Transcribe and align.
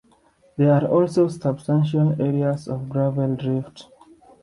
There 0.57 0.73
are 0.73 0.87
also 0.87 1.27
substantial 1.27 2.19
areas 2.19 2.67
of 2.67 2.89
gravel 2.89 3.35
drift. 3.35 3.85